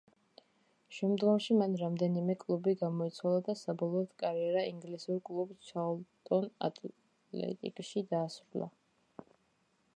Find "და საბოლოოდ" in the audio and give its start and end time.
3.49-4.17